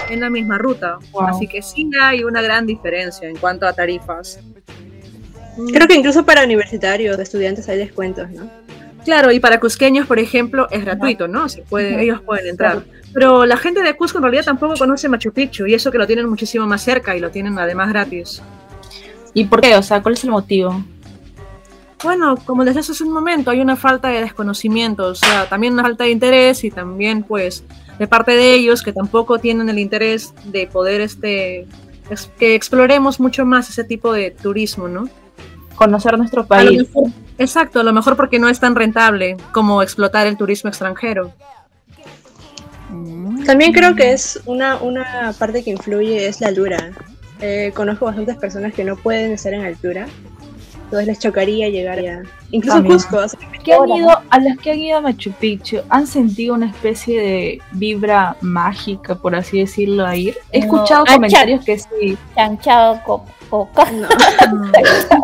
[0.10, 1.00] En la misma ruta.
[1.28, 4.40] Así que sí hay una gran diferencia en cuanto a tarifas.
[5.72, 8.50] Creo que incluso para universitarios, estudiantes hay descuentos, ¿no?
[9.04, 11.48] Claro, y para cusqueños, por ejemplo, es gratuito, ¿no?
[11.48, 12.84] Se puede, ellos pueden entrar.
[13.14, 16.06] Pero la gente de Cusco en realidad tampoco conoce Machu Picchu y eso que lo
[16.06, 18.42] tienen muchísimo más cerca y lo tienen además gratis.
[19.34, 19.76] ¿Y por qué?
[19.76, 20.84] O sea, ¿cuál es el motivo?
[22.04, 25.74] Bueno, como les decía hace un momento, hay una falta de desconocimiento, o sea, también
[25.74, 27.64] una falta de interés y también, pues,
[27.98, 31.66] de parte de ellos que tampoco tienen el interés de poder, este,
[32.38, 35.10] que exploremos mucho más ese tipo de turismo, ¿no?
[35.78, 36.86] Conocer nuestro país.
[37.38, 41.32] exacto, a lo mejor porque no es tan rentable como explotar el turismo extranjero.
[43.46, 46.92] También creo que es una, una parte que influye es la altura.
[47.40, 50.08] Eh, conozco bastantes personas que no pueden estar en altura.
[50.88, 52.24] Entonces les chocaría llegar ya.
[52.52, 53.18] Incluso Cusco.
[53.62, 57.22] ¿Qué han ido, a las que han ido a Machu Picchu, ¿han sentido una especie
[57.22, 60.38] de vibra mágica, por así decirlo, a ir?
[60.54, 62.18] He escuchado comentarios que sí.
[62.36, 63.28] Chanchado coca.
[63.92, 64.08] No.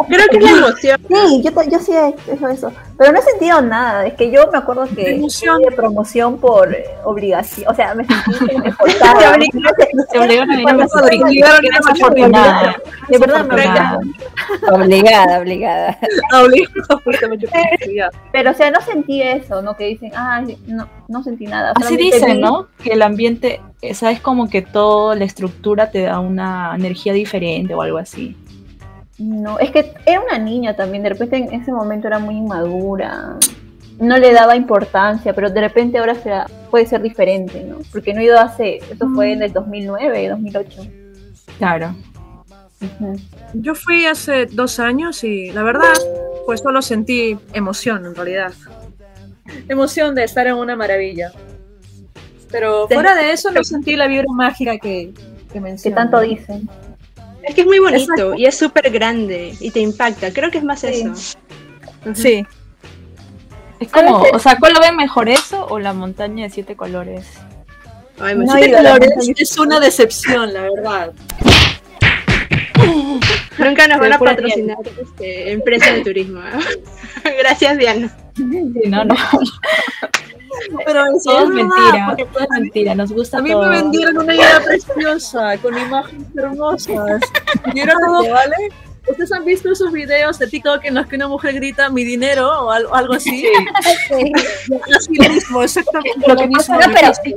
[0.08, 1.02] Creo que es la emoción.
[1.08, 2.72] Sí, yo, yo sí he hecho eso.
[2.98, 4.06] Pero no he sentido nada.
[4.06, 5.62] Es que yo me acuerdo que emoción.
[5.62, 7.70] de promoción por eh, obligación.
[7.70, 9.20] O sea, me sentí que me forzaba.
[9.20, 12.06] Te obligaron a ir a Machu
[13.10, 14.14] De verdad, me obligaron.
[14.72, 15.53] Obligada, obligada.
[18.32, 19.76] Pero, o sea, no sentí eso, ¿no?
[19.76, 21.74] Que dicen, ah, no, no sentí nada.
[21.76, 22.68] Así dicen, ¿no?
[22.82, 23.62] Que el ambiente,
[23.94, 28.36] sabes como que toda la estructura te da una energía diferente o algo así.
[29.20, 33.38] No, es que era una niña también, de repente en ese momento era muy inmadura,
[34.00, 37.78] no le daba importancia, pero de repente ahora será, puede ser diferente, ¿no?
[37.92, 40.82] Porque no he ido hace, eso fue en el 2009, 2008.
[41.58, 41.96] Claro.
[43.54, 45.94] Yo fui hace dos años y la verdad,
[46.46, 48.54] pues solo sentí emoción en realidad.
[49.68, 51.32] Emoción de estar en una maravilla.
[52.52, 55.14] Pero fuera de eso no sentí la vibra mágica que,
[55.52, 56.70] que Que tanto dicen.
[57.42, 60.32] Es que es muy bonito y es súper grande y te impacta.
[60.32, 61.14] Creo que es más eso.
[62.14, 62.46] Sí.
[63.80, 67.26] Es como, o sea, ¿cuál lo ven mejor eso o la montaña de siete colores?
[68.20, 71.14] Ay, no siete colores es una decepción, la verdad.
[73.58, 76.40] Nunca nos van a patrocinar este, empresas de turismo.
[76.42, 76.82] ¿eh?
[77.40, 78.16] Gracias, Diana.
[78.38, 79.16] no, no.
[80.86, 83.64] Pero eso es, mentira, es mentira, nos gusta A mí todo.
[83.64, 87.22] me vendieron una idea preciosa, con imágenes hermosas.
[87.74, 88.56] Y era todo, ¿vale?
[89.08, 92.48] ¿Ustedes han visto esos videos de TikTok en los que una mujer grita mi dinero
[92.48, 93.46] o algo, así?
[94.08, 94.32] Sí.
[94.96, 96.26] Así mismo, exactamente.
[96.26, 97.34] Lo que pasa No, pero es que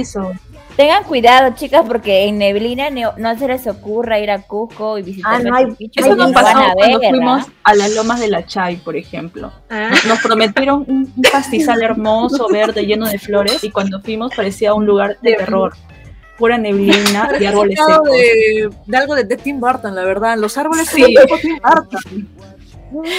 [0.00, 0.32] eso
[0.72, 0.76] ¿ah?
[0.76, 5.02] Tengan cuidado, chicas, porque en neblina no, no se les ocurra ir a Cusco y
[5.02, 6.00] visitar Ah, no hay- Picchu.
[6.00, 7.52] Eso no pasó a cuando ver, fuimos ¿ah?
[7.64, 9.52] a las lomas de la Chay, por ejemplo.
[9.70, 14.74] Ah, Nos prometieron un, un pastizal hermoso, verde, lleno de flores, y cuando fuimos parecía
[14.74, 15.74] un lugar de terror.
[16.38, 18.10] Pura neblina y árboles secos.
[18.10, 20.36] de, de algo de, de Tim Burton, la verdad.
[20.38, 21.00] Los árboles Sí.
[21.02, 22.28] son tipo Tim Burton.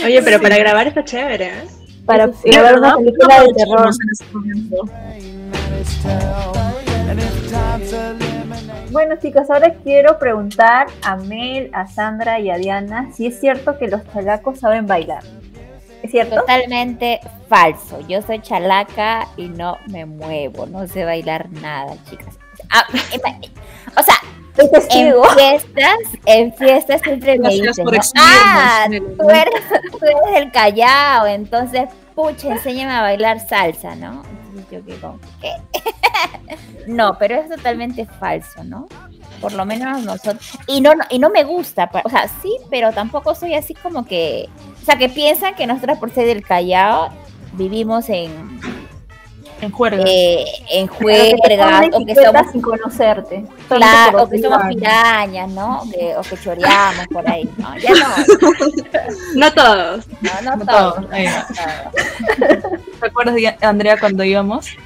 [0.06, 1.64] Oye, pero para grabar está chévere, ¿eh?
[2.06, 2.98] Para Sí, grabar ¿verdad?
[2.98, 3.90] una película de terror.
[8.92, 13.78] Bueno, chicas, ahora quiero preguntar a Mel, a Sandra y a Diana si es cierto
[13.78, 15.24] que los chalacos saben bailar.
[16.04, 16.36] ¿Es cierto?
[16.36, 18.00] Totalmente falso.
[18.08, 20.66] Yo soy chalaca y no me muevo.
[20.66, 22.38] No sé bailar nada, chicas.
[22.70, 22.86] Ah,
[23.98, 24.16] o sea,
[24.58, 27.86] en fiestas, en fiestas siempre me dicen,
[28.18, 34.22] ah, tú eres, tú eres el callao, entonces, pucha, enséñame a bailar salsa, ¿no?
[34.72, 35.54] Yo digo, ¿qué?
[36.88, 38.88] no, pero es totalmente falso, ¿no?
[39.42, 43.36] Por lo menos nosotros, y no, y no me gusta, o sea, sí, pero tampoco
[43.36, 44.48] soy así como que,
[44.82, 47.10] o sea, que piensan que nosotros por ser del Callao
[47.54, 48.32] vivimos en
[49.64, 50.06] en juergas.
[50.08, 53.46] Eh, en juergas, o que somos sin conocerte.
[53.68, 55.82] Claro, o que somos pirañas, ¿no?
[55.82, 57.50] o que choreamos por ahí.
[57.58, 58.08] No, ya no.
[59.36, 60.06] no todos.
[60.22, 61.10] No, no, todos.
[63.00, 64.78] ¿Te acuerdas, Andrea, cuando íbamos?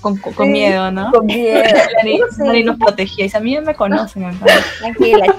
[0.00, 1.10] Con, con, miedo, ¿no?
[1.10, 1.64] Con miedo.
[2.38, 3.24] Nadie, nos protegía.
[3.24, 4.38] Y a mí me conocen.
[4.78, 5.34] Tranquila,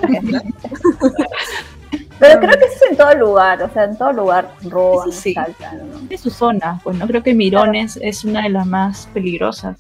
[2.20, 5.34] Pero creo que eso es en todo lugar, o sea, en todo lugar roban, sí.
[5.34, 6.00] saltan, ¿no?
[6.10, 9.78] Es su zona, pues no creo que Mirones es una de las más peligrosas.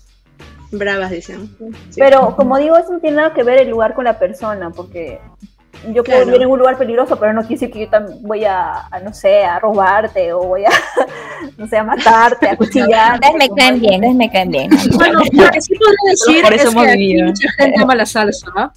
[0.71, 1.55] Bravas, dicen.
[1.95, 5.19] Pero como digo, eso no tiene nada que ver el lugar con la persona, porque
[5.93, 8.43] yo puedo vivir en un lugar peligroso, pero no quiere decir que yo también voy
[8.45, 10.69] a, no sé, a robarte o voy a,
[11.57, 13.27] no sé, a matarte, a cuchillarte.
[13.37, 14.69] me caen bien, me caen bien.
[14.95, 18.05] Bueno, lo que sí podría decir por eso es que aquí mucha gente ama la
[18.05, 18.73] salsa, ¿no?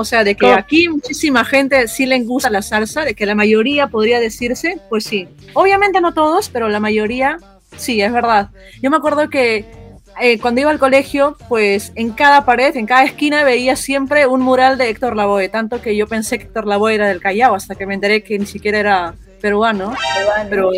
[0.00, 3.34] O sea, de que aquí muchísima gente sí le gusta la salsa, de que la
[3.34, 5.26] mayoría podría decirse, pues sí.
[5.54, 7.38] Obviamente no todos, pero la mayoría
[7.76, 8.50] sí, es verdad.
[8.80, 9.64] Yo me acuerdo que
[10.20, 14.40] eh, cuando iba al colegio, pues en cada pared, en cada esquina veía siempre un
[14.40, 17.74] mural de Héctor Lavoe, tanto que yo pensé que Héctor Lavoe era del Callao, hasta
[17.74, 19.96] que me enteré que ni siquiera era peruano.
[20.48, 20.70] Pero,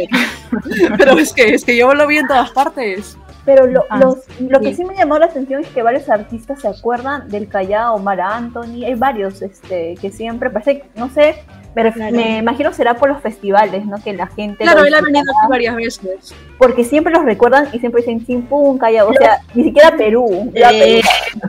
[0.96, 3.18] pero es, que, es que yo lo vi en todas partes.
[3.44, 3.98] Pero lo, ah,
[4.40, 7.94] lo que sí me llamó la atención es que varios artistas se acuerdan del Callao,
[7.94, 11.36] Omar Anthony, hay varios este, que siempre, parece, no sé,
[11.74, 13.96] pero me imagino será por los festivales, ¿no?
[14.02, 14.64] Que la gente...
[14.64, 16.34] Claro, él ha venido varias veces.
[16.58, 20.50] Porque siempre los recuerdan y siempre dicen Chimpún, Callao, o sea, ni siquiera Perú.
[20.54, 21.00] Eh,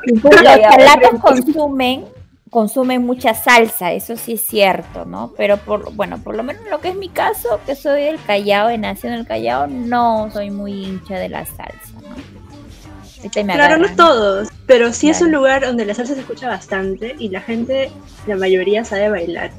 [0.05, 0.29] Perú.
[1.11, 2.05] Los consumen
[2.51, 5.33] consumen mucha salsa, eso sí es cierto, ¿no?
[5.37, 8.69] Pero por, bueno, por lo menos lo que es mi caso, que soy del Callao,
[8.69, 13.41] he nacido en el Callao, no soy muy hincha de la salsa, ¿no?
[13.45, 17.29] claro, no todos, pero sí es un lugar donde la salsa se escucha bastante y
[17.29, 17.89] la gente,
[18.27, 19.51] la mayoría sabe bailar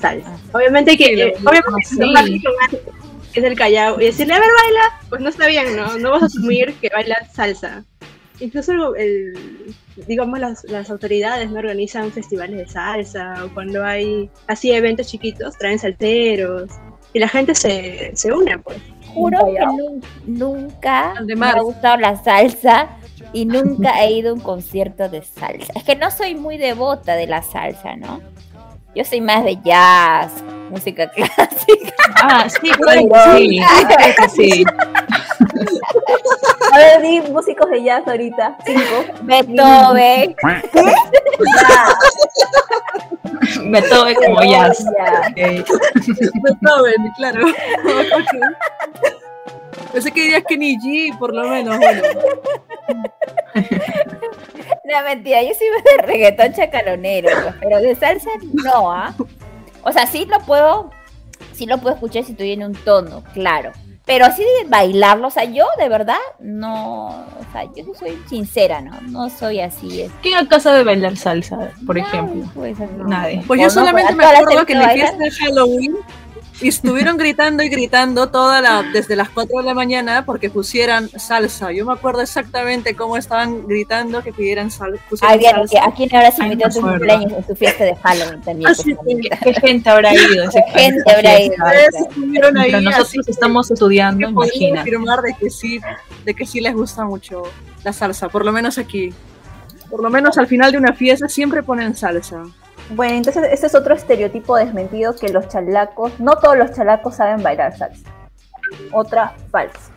[0.00, 0.34] salsa.
[0.34, 0.58] Ah.
[0.58, 2.42] Obviamente que, eh, obviamente
[3.32, 5.98] que es el Callao y decirle, a ver, baila, pues no está bien, ¿no?
[5.98, 7.84] No vas a asumir que baila salsa.
[8.40, 9.74] Incluso el,
[10.06, 15.56] digamos, las, las, autoridades no organizan festivales de salsa o cuando hay así eventos chiquitos,
[15.58, 16.70] traen salteros
[17.12, 18.78] y la gente se, se une, pues.
[19.12, 22.88] Juro que nunca me ha gustado la salsa
[23.32, 25.72] y nunca he ido a un concierto de salsa.
[25.76, 28.20] Es que no soy muy devota de la salsa, ¿no?
[28.94, 30.30] Yo soy más de jazz,
[30.70, 31.94] música clásica.
[32.22, 32.72] Ah, sí, sí,
[34.36, 34.64] sí.
[36.72, 38.56] A ver, di músicos de jazz ahorita.
[38.64, 39.04] Cinco.
[39.22, 40.34] Beethoven.
[40.34, 40.94] ¿Qué?
[43.70, 44.84] Beethoven como jazz.
[45.34, 47.46] Beethoven, claro.
[49.92, 51.78] Pensé que dirías que ni G, por lo menos.
[51.78, 52.02] Bueno.
[54.94, 59.12] No, mentira, yo soy de reggaetón chacalonero, pues, pero de salsa no, ¿ah?
[59.82, 60.90] O sea, sí lo puedo,
[61.52, 63.72] sí lo puedo escuchar si estoy en un tono, claro.
[64.04, 68.82] Pero así de bailarlo, o sea, yo de verdad no, o sea, yo soy sincera,
[68.82, 69.00] ¿no?
[69.00, 70.02] No soy así.
[70.02, 70.12] Es...
[70.22, 72.48] ¿Quién acá sabe bailar salsa, por ejemplo?
[72.54, 73.42] Pues, Nadie.
[73.46, 75.96] Pues yo solamente me acuerdo que en la fiesta de Halloween
[76.60, 81.08] y estuvieron gritando y gritando toda la, desde las 4 de la mañana porque pusieran
[81.18, 81.72] salsa.
[81.72, 85.84] Yo me acuerdo exactamente cómo estaban gritando que pidieran sal, Ay, salsa.
[85.84, 88.70] ¿A quién habrá invitado a tu cumpleaños en tu fiesta de Halloween también?
[88.70, 90.48] Ah, ¿Qué, gente habrá ido?
[90.50, 91.54] ¿Qué gente habrá ido?
[92.32, 94.82] Pero nosotros estamos estudiando, imagina.
[94.82, 95.80] afirmar de que sí,
[96.24, 97.42] de que sí les gusta mucho
[97.82, 99.12] la salsa, por lo menos aquí.
[99.90, 102.44] Por lo menos al final de una fiesta siempre ponen salsa.
[102.90, 107.42] Bueno, entonces ese es otro estereotipo desmentido que los chalacos, no todos los chalacos saben
[107.42, 108.10] bailar salsa.
[108.92, 109.90] Otra falsa.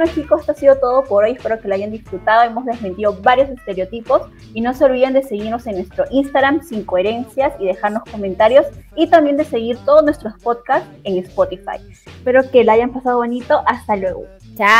[0.00, 3.12] Bueno chicos, esto ha sido todo por hoy, espero que lo hayan disfrutado, hemos desmentido
[3.20, 4.22] varios estereotipos
[4.54, 8.64] y no se olviden de seguirnos en nuestro Instagram sin coherencias y dejarnos comentarios
[8.96, 11.76] y también de seguir todos nuestros podcasts en Spotify.
[12.06, 14.24] Espero que la hayan pasado bonito, hasta luego.
[14.56, 14.72] Chao.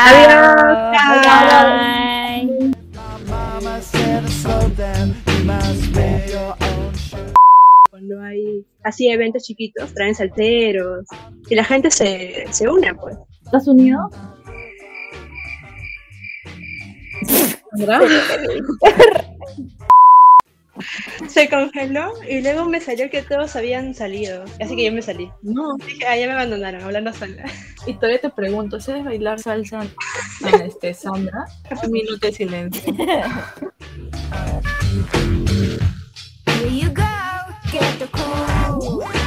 [7.91, 11.05] Cuando hay así eventos chiquitos, traen salteros
[11.47, 13.19] y la gente se, se une, pues.
[13.45, 14.09] ¿Estás unido?
[17.73, 18.01] ¿Verdad?
[21.29, 24.45] Se congeló y luego me salió que todos habían salido.
[24.61, 25.31] Así que yo me salí.
[25.43, 25.77] No.
[25.87, 27.45] Dije, ah, ya me abandonaron, hablando sola.
[27.87, 31.47] Y todavía te pregunto, ¿sabes bailar salsa en este Sandra?
[31.83, 32.95] Un minuto de silencio.
[36.47, 37.03] Here you go,
[37.73, 39.20] get the cool